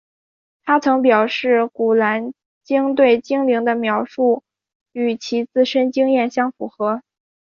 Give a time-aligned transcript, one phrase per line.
[0.63, 4.41] 她曾表示古兰经对精灵的描述
[4.93, 7.03] 与其自身经验相符合。